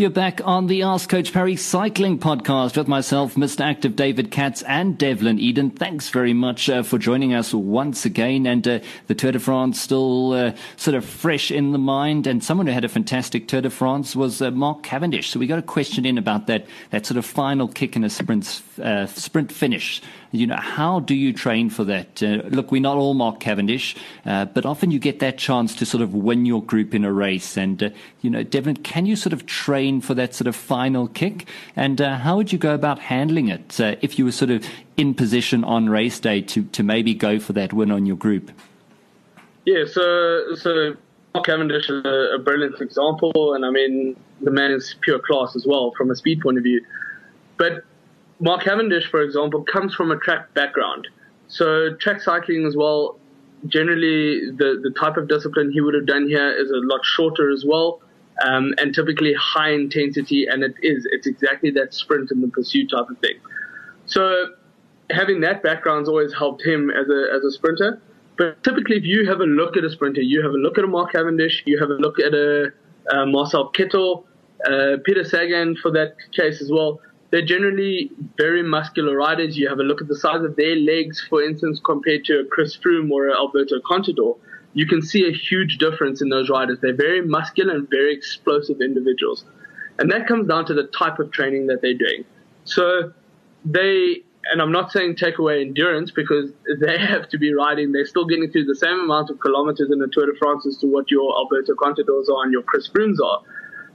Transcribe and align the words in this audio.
You're 0.00 0.08
back 0.08 0.40
on 0.46 0.66
the 0.66 0.84
Ask 0.84 1.10
Coach 1.10 1.30
Parry 1.30 1.56
Cycling 1.56 2.18
Podcast 2.18 2.74
with 2.78 2.88
myself, 2.88 3.34
Mr. 3.34 3.60
Active 3.60 3.96
David 3.96 4.30
Katz 4.30 4.62
and 4.62 4.96
Devlin 4.96 5.38
Eyden. 5.38 5.72
Thanks 5.72 6.08
very 6.08 6.32
much 6.32 6.70
uh, 6.70 6.82
for 6.82 6.96
joining 6.96 7.34
us 7.34 7.52
once 7.52 8.06
again. 8.06 8.46
And 8.46 8.66
uh, 8.66 8.78
the 9.08 9.14
Tour 9.14 9.32
de 9.32 9.38
France 9.38 9.78
still 9.78 10.32
uh, 10.32 10.54
sort 10.78 10.94
of 10.94 11.04
fresh 11.04 11.50
in 11.50 11.72
the 11.72 11.78
mind. 11.78 12.26
And 12.26 12.42
someone 12.42 12.66
who 12.66 12.72
had 12.72 12.86
a 12.86 12.88
fantastic 12.88 13.46
Tour 13.46 13.60
de 13.60 13.68
France 13.68 14.16
was 14.16 14.40
uh, 14.40 14.50
Mark 14.52 14.82
Cavendish. 14.82 15.28
So 15.28 15.38
we 15.38 15.46
got 15.46 15.58
a 15.58 15.62
question 15.62 16.06
in 16.06 16.16
about 16.16 16.46
that 16.46 16.64
that 16.92 17.04
sort 17.04 17.18
of 17.18 17.26
final 17.26 17.68
kick 17.68 17.94
in 17.94 18.02
a 18.02 18.08
sprint 18.08 18.62
uh, 18.82 19.04
sprint 19.04 19.52
finish. 19.52 20.00
You 20.32 20.46
know, 20.46 20.56
how 20.56 21.00
do 21.00 21.14
you 21.14 21.32
train 21.34 21.68
for 21.68 21.84
that? 21.84 22.22
Uh, 22.22 22.48
look, 22.48 22.70
we're 22.70 22.80
not 22.80 22.96
all 22.96 23.14
Mark 23.14 23.40
Cavendish, 23.40 23.96
but 24.24 24.64
often 24.64 24.92
you 24.92 25.00
get 25.00 25.18
that 25.18 25.38
chance 25.38 25.74
to 25.74 25.84
sort 25.84 26.02
of 26.04 26.14
win 26.14 26.46
your 26.46 26.62
group 26.62 26.94
in 26.94 27.04
a 27.04 27.12
race. 27.12 27.56
And, 27.56 27.92
you 28.20 28.30
know, 28.30 28.44
Devlin, 28.44 28.76
can 28.76 29.06
you 29.06 29.16
sort 29.16 29.32
of 29.32 29.44
train 29.46 29.89
for 29.98 30.12
that 30.14 30.34
sort 30.34 30.46
of 30.46 30.54
final 30.54 31.08
kick? 31.08 31.48
And 31.74 32.00
uh, 32.00 32.18
how 32.18 32.36
would 32.36 32.52
you 32.52 32.58
go 32.58 32.74
about 32.74 32.98
handling 32.98 33.48
it 33.48 33.80
uh, 33.80 33.96
if 34.02 34.18
you 34.18 34.26
were 34.26 34.32
sort 34.32 34.50
of 34.50 34.64
in 34.98 35.14
position 35.14 35.64
on 35.64 35.88
race 35.88 36.20
day 36.20 36.42
to, 36.42 36.64
to 36.64 36.82
maybe 36.82 37.14
go 37.14 37.40
for 37.40 37.54
that 37.54 37.72
win 37.72 37.90
on 37.90 38.04
your 38.04 38.16
group? 38.16 38.52
Yeah, 39.64 39.84
so, 39.90 40.54
so 40.56 40.96
Mark 41.34 41.46
Cavendish 41.46 41.88
is 41.88 42.04
a, 42.04 42.34
a 42.34 42.38
brilliant 42.38 42.78
example. 42.80 43.54
And 43.54 43.64
I 43.64 43.70
mean, 43.70 44.16
the 44.42 44.50
man 44.50 44.70
is 44.72 44.94
pure 45.00 45.18
class 45.18 45.56
as 45.56 45.66
well 45.66 45.92
from 45.96 46.10
a 46.10 46.16
speed 46.16 46.42
point 46.42 46.58
of 46.58 46.64
view. 46.64 46.84
But 47.56 47.84
Mark 48.40 48.62
Cavendish, 48.62 49.06
for 49.10 49.22
example, 49.22 49.62
comes 49.64 49.94
from 49.94 50.10
a 50.10 50.18
track 50.18 50.52
background. 50.54 51.08
So 51.48 51.94
track 51.94 52.20
cycling 52.22 52.66
as 52.66 52.76
well, 52.76 53.18
generally 53.66 54.50
the, 54.50 54.80
the 54.82 54.94
type 54.98 55.16
of 55.16 55.28
discipline 55.28 55.70
he 55.72 55.80
would 55.80 55.94
have 55.94 56.06
done 56.06 56.28
here 56.28 56.50
is 56.52 56.70
a 56.70 56.76
lot 56.76 57.04
shorter 57.04 57.50
as 57.50 57.64
well. 57.66 58.00
Um, 58.42 58.72
and 58.78 58.94
typically 58.94 59.34
high 59.34 59.72
intensity, 59.72 60.46
and 60.46 60.62
it 60.62 60.74
is. 60.82 61.06
It's 61.10 61.26
exactly 61.26 61.70
that 61.72 61.92
sprint 61.92 62.30
and 62.30 62.42
the 62.42 62.48
pursuit 62.48 62.90
type 62.90 63.10
of 63.10 63.18
thing. 63.18 63.34
So 64.06 64.54
having 65.10 65.42
that 65.42 65.62
background's 65.62 66.08
always 66.08 66.32
helped 66.32 66.64
him 66.64 66.90
as 66.90 67.06
a 67.08 67.34
as 67.36 67.44
a 67.44 67.50
sprinter. 67.50 68.00
But 68.38 68.62
typically, 68.64 68.96
if 68.96 69.04
you 69.04 69.28
have 69.28 69.40
a 69.40 69.44
look 69.44 69.76
at 69.76 69.84
a 69.84 69.90
sprinter, 69.90 70.22
you 70.22 70.40
have 70.42 70.52
a 70.52 70.56
look 70.56 70.78
at 70.78 70.84
a 70.84 70.86
Mark 70.86 71.12
Cavendish, 71.12 71.64
you 71.66 71.78
have 71.78 71.90
a 71.90 71.94
look 71.94 72.18
at 72.18 72.32
a, 72.32 72.72
a 73.12 73.26
Marcel 73.26 73.70
Kittel, 73.72 74.24
uh, 74.66 74.96
Peter 75.04 75.24
Sagan 75.24 75.76
for 75.76 75.90
that 75.90 76.16
case 76.34 76.62
as 76.62 76.70
well 76.72 76.98
they're 77.30 77.44
generally 77.44 78.10
very 78.36 78.62
muscular 78.62 79.16
riders. 79.16 79.56
You 79.56 79.68
have 79.68 79.78
a 79.78 79.82
look 79.82 80.02
at 80.02 80.08
the 80.08 80.16
size 80.16 80.42
of 80.42 80.56
their 80.56 80.76
legs, 80.76 81.24
for 81.28 81.42
instance, 81.42 81.80
compared 81.84 82.24
to 82.24 82.40
a 82.40 82.44
Chris 82.44 82.76
Froome 82.76 83.10
or 83.10 83.30
Alberto 83.30 83.76
Contador. 83.80 84.36
You 84.72 84.86
can 84.86 85.02
see 85.02 85.26
a 85.26 85.32
huge 85.32 85.78
difference 85.78 86.22
in 86.22 86.28
those 86.28 86.48
riders. 86.48 86.78
They're 86.80 86.94
very 86.94 87.22
muscular 87.22 87.74
and 87.74 87.88
very 87.90 88.14
explosive 88.14 88.80
individuals. 88.80 89.44
And 89.98 90.10
that 90.10 90.26
comes 90.26 90.48
down 90.48 90.66
to 90.66 90.74
the 90.74 90.84
type 90.84 91.18
of 91.18 91.30
training 91.32 91.66
that 91.66 91.82
they're 91.82 91.94
doing. 91.94 92.24
So 92.64 93.12
they, 93.64 94.22
and 94.50 94.62
I'm 94.62 94.72
not 94.72 94.92
saying 94.92 95.16
take 95.16 95.38
away 95.38 95.60
endurance 95.60 96.10
because 96.10 96.50
they 96.80 96.98
have 96.98 97.28
to 97.30 97.38
be 97.38 97.52
riding. 97.52 97.92
They're 97.92 98.06
still 98.06 98.26
getting 98.26 98.50
through 98.50 98.64
the 98.64 98.76
same 98.76 99.00
amount 99.00 99.30
of 99.30 99.40
kilometers 99.40 99.90
in 99.90 99.98
the 99.98 100.08
Tour 100.08 100.26
de 100.26 100.38
France 100.38 100.66
as 100.66 100.78
to 100.78 100.86
what 100.86 101.10
your 101.10 101.36
Alberto 101.36 101.74
Contadors 101.74 102.28
are 102.28 102.44
and 102.44 102.52
your 102.52 102.62
Chris 102.62 102.88
Froomes 102.88 103.20
are. 103.24 103.42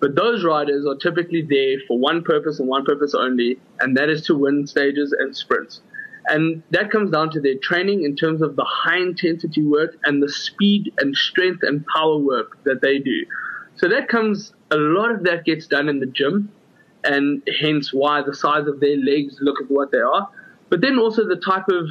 But 0.00 0.16
those 0.16 0.44
riders 0.44 0.84
are 0.84 0.96
typically 0.96 1.42
there 1.48 1.78
for 1.86 1.96
one 1.96 2.24
purpose 2.24 2.58
and 2.58 2.68
one 2.68 2.84
purpose 2.84 3.14
only, 3.14 3.60
and 3.78 3.96
that 3.96 4.08
is 4.08 4.22
to 4.26 4.36
win 4.36 4.66
stages 4.66 5.12
and 5.16 5.36
sprints. 5.36 5.80
And 6.26 6.62
that 6.70 6.90
comes 6.90 7.10
down 7.10 7.30
to 7.30 7.40
their 7.40 7.56
training 7.62 8.04
in 8.04 8.14
terms 8.16 8.42
of 8.42 8.56
the 8.56 8.64
high 8.64 8.98
intensity 8.98 9.62
work 9.62 9.96
and 10.04 10.22
the 10.22 10.28
speed 10.28 10.92
and 10.98 11.16
strength 11.16 11.62
and 11.62 11.84
power 11.86 12.16
work 12.16 12.62
that 12.64 12.80
they 12.80 12.98
do. 12.98 13.26
So 13.76 13.88
that 13.88 14.08
comes, 14.08 14.52
a 14.70 14.76
lot 14.76 15.10
of 15.10 15.24
that 15.24 15.44
gets 15.44 15.66
done 15.66 15.88
in 15.88 15.98
the 15.98 16.06
gym, 16.06 16.50
and 17.04 17.42
hence 17.60 17.92
why 17.92 18.22
the 18.22 18.34
size 18.34 18.68
of 18.68 18.78
their 18.78 18.96
legs 18.96 19.38
look 19.40 19.60
at 19.60 19.68
what 19.70 19.90
they 19.90 19.98
are. 19.98 20.28
But 20.68 20.80
then 20.80 20.98
also 20.98 21.26
the 21.26 21.36
type 21.36 21.68
of 21.68 21.88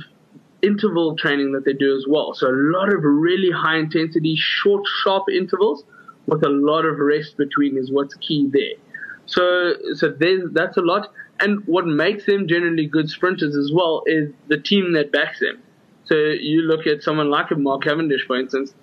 interval 0.61 1.17
training 1.17 1.51
that 1.51 1.66
they 1.66 1.73
do 1.73 1.95
as 1.97 2.06
well. 2.07 2.33
So 2.33 2.47
a 2.47 2.56
lot 2.56 2.94
of 2.94 3.03
really 3.03 3.51
high 3.51 3.77
intensity, 3.77 4.35
short, 4.38 4.83
sharp 5.03 5.25
intervals 5.29 5.83
with 6.27 6.45
a 6.45 6.50
lot 6.50 6.85
of 6.85 7.00
rest 7.00 7.35
between 7.35 7.77
is 7.77 7.91
what's 7.91 8.13
key 8.16 8.50
there. 8.51 8.77
So, 9.25 9.73
so 9.95 10.13
that's 10.53 10.77
a 10.77 10.81
lot. 10.81 11.11
And 11.41 11.66
what 11.68 11.85
makes 11.88 12.25
them 12.25 12.47
generally 12.47 12.85
good 12.85 13.09
sprinters 13.09 13.56
as 13.56 13.72
well 13.74 14.03
is 14.06 14.31
the 14.47 14.57
team 14.57 14.94
that 14.94 15.12
backs 15.12 15.40
them. 15.40 15.62
So 16.06 16.16
you 16.16 16.62
look 16.62 16.85
at 16.88 17.03
someone 17.03 17.29
like 17.29 17.52
a 17.52 17.56
Mark 17.56 17.84
Cavendish, 17.84 18.25
for 18.28 18.38
instance, 18.38 18.74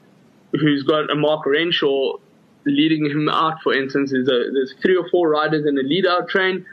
who's 0.52 0.82
got 0.82 1.10
a 1.10 1.14
Mark 1.14 1.46
Renshaw 1.46 2.16
leading 2.64 3.06
him 3.06 3.28
out, 3.28 3.62
for 3.62 3.74
instance. 3.74 4.10
There's, 4.10 4.28
a, 4.28 4.50
there's 4.52 4.74
three 4.82 4.96
or 4.96 5.08
four 5.10 5.28
riders 5.28 5.66
in 5.66 5.78
a 5.78 5.82
lead 5.82 6.06
out 6.06 6.28
train, 6.28 6.66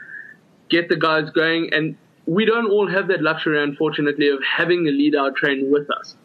get 0.68 0.88
the 0.88 0.96
guys 0.96 1.30
going. 1.30 1.72
And 1.72 1.96
we 2.26 2.44
don't 2.44 2.70
all 2.70 2.88
have 2.88 3.08
that 3.08 3.22
luxury, 3.22 3.62
unfortunately, 3.62 4.28
of 4.28 4.38
having 4.42 4.86
a 4.88 4.90
lead 4.90 5.14
out 5.14 5.36
train 5.36 5.70
with 5.70 5.90
us. 5.90 6.16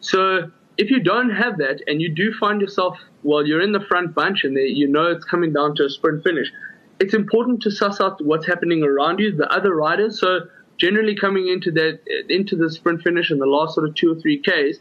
So 0.00 0.50
if 0.76 0.90
you 0.90 1.00
don't 1.00 1.30
have 1.30 1.58
that 1.58 1.80
and 1.86 2.02
you 2.02 2.12
do 2.12 2.32
find 2.38 2.60
yourself 2.60 2.98
while 3.22 3.46
you're 3.46 3.62
in 3.62 3.72
the 3.72 3.80
front 3.80 4.14
bunch 4.14 4.44
and 4.44 4.56
you 4.56 4.88
know 4.88 5.06
it's 5.06 5.24
coming 5.24 5.52
down 5.52 5.76
to 5.76 5.84
a 5.84 5.90
sprint 5.90 6.24
finish, 6.24 6.50
it's 7.00 7.14
important 7.14 7.62
to 7.62 7.70
suss 7.70 8.00
out 8.00 8.24
what's 8.24 8.46
happening 8.46 8.82
around 8.82 9.18
you, 9.18 9.34
the 9.34 9.50
other 9.52 9.74
riders. 9.74 10.20
So 10.20 10.40
generally 10.78 11.14
coming 11.14 11.48
into 11.48 11.70
that 11.72 12.00
into 12.28 12.56
the 12.56 12.70
sprint 12.70 13.02
finish 13.02 13.30
in 13.30 13.38
the 13.38 13.46
last 13.46 13.74
sort 13.74 13.88
of 13.88 13.94
two 13.94 14.12
or 14.12 14.16
three 14.16 14.40
Ks, 14.40 14.78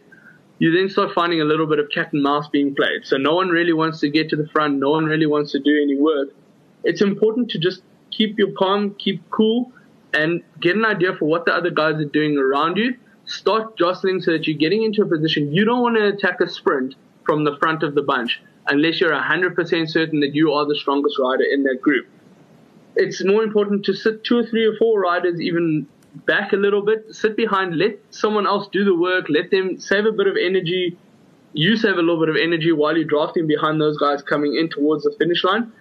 you 0.60 0.72
then 0.72 0.90
start 0.90 1.14
finding 1.14 1.42
a 1.42 1.46
little 1.46 1.68
bit 1.68 1.80
of 1.80 1.90
cat 1.94 2.14
and 2.14 2.22
mouse 2.22 2.48
being 2.48 2.76
played. 2.76 3.06
So 3.06 3.18
no 3.18 3.36
one 3.36 3.50
really 3.50 3.74
wants 3.74 4.00
to 4.02 4.10
get 4.10 4.30
to 4.30 4.36
the 4.36 4.48
front, 4.48 4.80
no 4.80 4.92
one 4.92 5.06
really 5.06 5.26
wants 5.26 5.52
to 5.54 5.60
do 5.60 5.82
any 5.82 6.00
work. 6.00 6.30
It's 6.84 7.02
important 7.02 7.50
to 7.52 7.60
just 7.60 7.82
keep 8.12 8.38
your 8.38 8.52
calm, 8.52 8.96
keep 8.96 9.30
cool, 9.32 9.72
and 10.14 10.44
get 10.60 10.76
an 10.76 10.86
idea 10.86 11.16
for 11.16 11.26
what 11.26 11.46
the 11.46 11.54
other 11.54 11.72
guys 11.72 11.96
are 11.96 12.06
doing 12.06 12.38
around 12.38 12.78
you. 12.78 12.96
Start 13.26 13.78
jostling 13.78 14.22
so 14.22 14.32
that 14.32 14.48
you're 14.48 14.58
getting 14.58 14.84
into 14.84 15.02
a 15.02 15.06
position. 15.06 15.52
You 15.54 15.66
don't 15.66 15.82
want 15.82 15.96
to 15.96 16.08
attack 16.08 16.42
a 16.42 16.50
sprint 16.50 16.96
from 17.26 17.46
the 17.46 17.58
front 17.58 17.82
of 17.82 17.96
the 17.96 18.02
bunch 18.02 18.42
unless 18.68 19.02
you're 19.02 19.14
100% 19.14 19.90
certain 19.90 20.20
that 20.22 20.34
you 20.34 20.52
are 20.54 20.66
the 20.66 20.76
strongest 20.76 21.18
rider 21.20 21.44
in 21.44 21.64
that 21.64 21.82
group. 21.82 22.08
It's 22.96 23.24
more 23.24 23.44
important 23.44 23.86
to 23.86 23.94
sit 23.94 24.24
two 24.24 24.38
or 24.38 24.46
three 24.46 24.66
or 24.66 24.76
four 24.78 25.00
riders 25.00 25.42
even 25.42 25.88
back 26.26 26.54
a 26.54 26.56
little 26.58 26.84
bit, 26.84 27.06
sit 27.14 27.36
behind, 27.36 27.78
let 27.78 27.98
someone 28.12 28.46
else 28.46 28.68
do 28.72 28.86
the 28.86 28.96
work, 28.96 29.26
let 29.30 29.50
them 29.50 29.80
save 29.80 30.06
a 30.06 30.12
bit 30.12 30.28
of 30.28 30.36
energy. 30.40 30.98
You 31.54 31.76
save 31.76 31.96
a 31.96 32.02
little 32.02 32.20
bit 32.20 32.30
of 32.30 32.36
energy 32.36 32.72
while 32.72 32.96
you're 32.96 33.08
drafting 33.08 33.48
behind 33.48 33.82
those 33.82 33.98
guys 33.98 34.22
coming 34.22 34.56
in 34.56 34.70
towards 34.70 35.04
the 35.04 35.16
finish 35.18 35.44
line. 35.44 35.72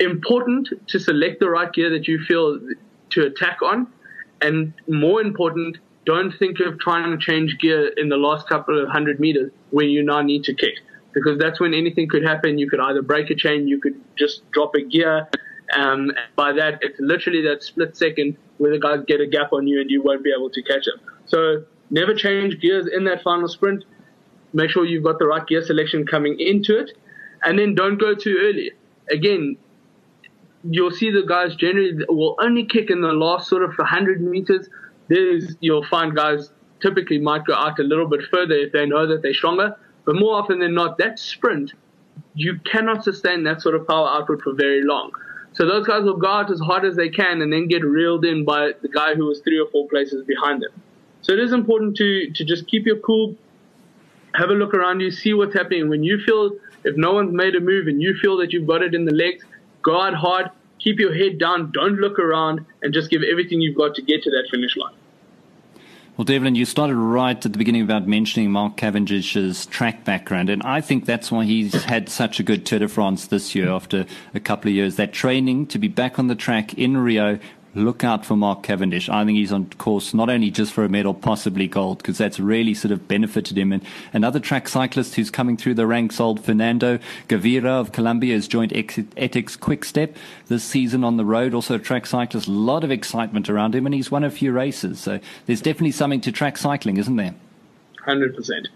Important 0.00 0.68
to 0.88 0.98
select 0.98 1.40
the 1.40 1.50
right 1.50 1.72
gear 1.72 1.90
that 1.90 2.06
you 2.08 2.20
feel 2.20 2.60
to 3.10 3.26
attack 3.26 3.62
on. 3.62 3.88
And 4.40 4.72
more 4.88 5.20
important, 5.20 5.78
don't 6.04 6.32
think 6.38 6.60
of 6.60 6.78
trying 6.78 7.10
to 7.10 7.18
change 7.18 7.58
gear 7.58 7.88
in 7.96 8.08
the 8.08 8.16
last 8.16 8.48
couple 8.48 8.80
of 8.80 8.88
hundred 8.88 9.18
meters 9.18 9.50
when 9.70 9.88
you 9.88 10.02
now 10.02 10.20
need 10.20 10.44
to 10.44 10.54
kick 10.54 10.74
because 11.14 11.38
that's 11.38 11.60
when 11.60 11.74
anything 11.74 12.08
could 12.08 12.24
happen. 12.24 12.58
You 12.58 12.68
could 12.68 12.80
either 12.80 13.02
break 13.02 13.30
a 13.30 13.34
chain, 13.34 13.68
you 13.68 13.80
could 13.80 14.00
just 14.16 14.48
drop 14.50 14.74
a 14.74 14.82
gear. 14.82 15.28
Um, 15.76 16.12
by 16.36 16.52
that, 16.52 16.78
it's 16.82 16.98
literally 17.00 17.42
that 17.42 17.62
split 17.62 17.96
second 17.96 18.36
where 18.58 18.70
the 18.70 18.78
guys 18.78 19.00
get 19.06 19.20
a 19.20 19.26
gap 19.26 19.52
on 19.52 19.66
you 19.66 19.80
and 19.80 19.90
you 19.90 20.02
won't 20.02 20.22
be 20.22 20.32
able 20.36 20.50
to 20.50 20.62
catch 20.62 20.84
them. 20.84 21.00
So 21.26 21.64
never 21.90 22.14
change 22.14 22.60
gears 22.60 22.86
in 22.86 23.04
that 23.04 23.22
final 23.22 23.48
sprint. 23.48 23.84
Make 24.52 24.70
sure 24.70 24.84
you've 24.84 25.04
got 25.04 25.18
the 25.18 25.26
right 25.26 25.46
gear 25.46 25.62
selection 25.62 26.06
coming 26.06 26.38
into 26.38 26.78
it, 26.78 26.92
and 27.42 27.58
then 27.58 27.74
don't 27.74 27.98
go 27.98 28.14
too 28.14 28.38
early. 28.40 28.72
Again, 29.10 29.56
you'll 30.62 30.92
see 30.92 31.10
the 31.10 31.24
guys 31.26 31.56
generally 31.56 31.92
will 32.08 32.36
only 32.40 32.64
kick 32.64 32.90
in 32.90 33.00
the 33.00 33.12
last 33.12 33.48
sort 33.48 33.62
of 33.62 33.76
100 33.76 34.20
meters 34.20 34.68
there's 35.08 35.56
you'll 35.60 35.84
find 35.84 36.14
guys 36.14 36.50
typically 36.80 37.18
might 37.18 37.44
go 37.44 37.54
out 37.54 37.78
a 37.78 37.82
little 37.82 38.06
bit 38.06 38.20
further 38.30 38.54
if 38.54 38.72
they 38.72 38.86
know 38.86 39.06
that 39.06 39.22
they're 39.22 39.34
stronger. 39.34 39.76
But 40.04 40.16
more 40.16 40.34
often 40.34 40.58
than 40.58 40.74
not, 40.74 40.98
that 40.98 41.18
sprint, 41.18 41.72
you 42.34 42.58
cannot 42.64 43.04
sustain 43.04 43.44
that 43.44 43.62
sort 43.62 43.74
of 43.74 43.86
power 43.86 44.08
output 44.08 44.42
for 44.42 44.52
very 44.52 44.82
long. 44.84 45.12
So 45.52 45.66
those 45.66 45.86
guys 45.86 46.02
will 46.02 46.16
go 46.16 46.26
out 46.26 46.50
as 46.50 46.60
hard 46.60 46.84
as 46.84 46.96
they 46.96 47.08
can 47.08 47.40
and 47.40 47.52
then 47.52 47.68
get 47.68 47.84
reeled 47.84 48.24
in 48.24 48.44
by 48.44 48.72
the 48.82 48.88
guy 48.88 49.14
who 49.14 49.26
was 49.26 49.40
three 49.40 49.58
or 49.58 49.68
four 49.70 49.88
places 49.88 50.24
behind 50.24 50.62
them. 50.62 50.72
So 51.22 51.32
it 51.32 51.38
is 51.38 51.52
important 51.52 51.96
to, 51.96 52.30
to 52.32 52.44
just 52.44 52.66
keep 52.66 52.86
your 52.86 52.98
cool, 52.98 53.36
have 54.34 54.50
a 54.50 54.52
look 54.52 54.74
around 54.74 55.00
you, 55.00 55.10
see 55.10 55.32
what's 55.32 55.54
happening. 55.54 55.88
When 55.88 56.02
you 56.02 56.18
feel, 56.18 56.50
if 56.82 56.96
no 56.96 57.12
one's 57.14 57.32
made 57.32 57.54
a 57.54 57.60
move 57.60 57.86
and 57.86 58.02
you 58.02 58.14
feel 58.20 58.36
that 58.38 58.52
you've 58.52 58.66
got 58.66 58.82
it 58.82 58.94
in 58.94 59.04
the 59.04 59.14
legs, 59.14 59.44
go 59.82 60.00
out 60.00 60.14
hard, 60.14 60.50
keep 60.80 60.98
your 60.98 61.14
head 61.14 61.38
down, 61.38 61.70
don't 61.72 61.96
look 61.96 62.18
around, 62.18 62.66
and 62.82 62.92
just 62.92 63.08
give 63.08 63.22
everything 63.22 63.60
you've 63.60 63.76
got 63.76 63.94
to 63.94 64.02
get 64.02 64.22
to 64.24 64.30
that 64.30 64.48
finish 64.50 64.76
line. 64.76 64.94
Well, 66.16 66.24
Devlin, 66.24 66.54
you 66.54 66.64
started 66.64 66.94
right 66.94 67.44
at 67.44 67.52
the 67.52 67.58
beginning 67.58 67.82
about 67.82 68.06
mentioning 68.06 68.52
Mark 68.52 68.76
Cavendish's 68.76 69.66
track 69.66 70.04
background, 70.04 70.48
and 70.48 70.62
I 70.62 70.80
think 70.80 71.06
that's 71.06 71.32
why 71.32 71.44
he's 71.44 71.74
had 71.82 72.08
such 72.08 72.38
a 72.38 72.44
good 72.44 72.64
Tour 72.64 72.78
de 72.78 72.88
France 72.88 73.26
this 73.26 73.56
year 73.56 73.68
after 73.68 74.06
a 74.32 74.38
couple 74.38 74.68
of 74.68 74.76
years. 74.76 74.94
That 74.94 75.12
training 75.12 75.66
to 75.66 75.78
be 75.80 75.88
back 75.88 76.20
on 76.20 76.28
the 76.28 76.36
track 76.36 76.74
in 76.74 76.98
Rio 76.98 77.40
look 77.74 78.04
out 78.04 78.24
for 78.24 78.36
Mark 78.36 78.62
Cavendish. 78.62 79.08
I 79.08 79.24
think 79.24 79.36
he's 79.36 79.52
on 79.52 79.66
course 79.78 80.14
not 80.14 80.30
only 80.30 80.50
just 80.50 80.72
for 80.72 80.84
a 80.84 80.88
medal, 80.88 81.14
possibly 81.14 81.66
gold, 81.66 81.98
because 81.98 82.18
that's 82.18 82.38
really 82.38 82.74
sort 82.74 82.92
of 82.92 83.08
benefited 83.08 83.58
him. 83.58 83.72
And 83.72 83.82
another 84.12 84.40
track 84.40 84.68
cyclist 84.68 85.14
who's 85.14 85.30
coming 85.30 85.56
through 85.56 85.74
the 85.74 85.86
ranks, 85.86 86.20
old 86.20 86.44
Fernando 86.44 86.98
Gaviria 87.28 87.80
of 87.80 87.92
Colombia, 87.92 88.34
has 88.34 88.48
joined 88.48 88.72
Etixx 88.72 89.58
Quick 89.58 89.84
Step 89.84 90.16
this 90.48 90.64
season 90.64 91.04
on 91.04 91.16
the 91.16 91.24
road. 91.24 91.54
Also 91.54 91.76
a 91.76 91.78
track 91.78 92.06
cyclist, 92.06 92.48
a 92.48 92.50
lot 92.50 92.84
of 92.84 92.90
excitement 92.90 93.50
around 93.50 93.74
him, 93.74 93.86
and 93.86 93.94
he's 93.94 94.10
won 94.10 94.24
a 94.24 94.30
few 94.30 94.52
races. 94.52 95.00
So 95.00 95.20
there's 95.46 95.60
definitely 95.60 95.92
something 95.92 96.20
to 96.22 96.32
track 96.32 96.56
cycling, 96.58 96.96
isn't 96.96 97.16
there? 97.16 97.34
100%. 98.06 98.68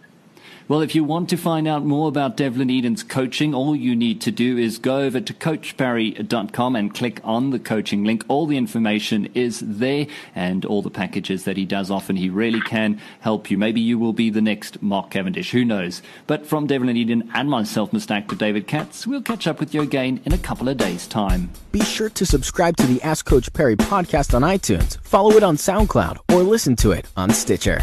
Well, 0.69 0.83
if 0.83 0.95
you 0.95 1.03
want 1.03 1.31
to 1.31 1.39
find 1.39 1.67
out 1.67 1.87
more 1.87 2.09
about 2.09 2.37
Devlin 2.37 2.71
Eyden's 2.71 3.03
coaching, 3.03 3.55
all 3.55 3.75
you 3.75 3.97
need 3.97 4.21
to 4.21 4.31
do 4.31 4.59
is 4.59 4.77
go 4.77 4.99
over 4.99 5.19
to 5.19 5.33
coachparry.com 5.33 6.77
and 6.77 6.95
click 6.95 7.23
on 7.25 7.49
the 7.53 7.59
coaching 7.59 8.05
link. 8.05 8.23
All 8.29 8.47
the 8.47 8.59
information 8.59 9.31
is 9.33 9.61
there 9.65 10.07
and 10.35 10.67
all 10.67 10.83
the 10.83 10.91
packages 10.91 11.45
that 11.45 11.57
he 11.57 11.65
does 11.65 11.91
often. 11.91 12.17
He 12.17 12.29
really 12.29 12.61
can 12.61 13.01
help 13.21 13.51
you. 13.51 13.57
Maybe 13.57 13.81
you 13.81 13.99
will 13.99 14.13
be 14.13 14.29
the 14.29 14.43
next 14.43 14.83
Mark 14.83 15.11
Cavendish. 15.11 15.53
Who 15.53 15.65
knows? 15.65 16.03
But 16.27 16.47
from 16.47 16.67
Devlin 16.67 16.99
Eyden 16.99 17.31
and 17.33 17.49
myself, 17.49 17.93
Mr. 17.93 18.11
Active 18.11 18.37
David 18.37 18.67
Katz, 18.67 19.07
we'll 19.07 19.23
catch 19.23 19.47
up 19.47 19.61
with 19.61 19.73
you 19.73 19.81
again 19.81 20.21
in 20.27 20.35
a 20.35 20.39
couple 20.39 20.69
of 20.69 20.77
days' 20.77 21.07
time. 21.07 21.51
Be 21.73 21.81
sure 21.81 22.11
to 22.11 22.27
subscribe 22.27 22.77
to 22.77 22.87
the 22.87 23.01
Ask 23.01 23.25
Coach 23.25 23.51
Parry 23.55 23.77
podcast 23.77 24.35
on 24.35 24.43
iTunes, 24.43 25.01
follow 25.01 25.31
it 25.31 25.43
on 25.43 25.57
SoundCloud, 25.57 26.19
or 26.35 26.43
listen 26.43 26.77
to 26.77 26.93
it 26.93 27.07
on 27.17 27.31
Stitcher 27.31 27.81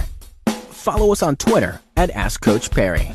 follow 0.86 1.12
us 1.12 1.24
on 1.24 1.36
Twitter 1.36 1.82
at 1.98 2.12
Ask 2.12 2.42
Coach 2.42 2.70
Parry. 2.70 3.12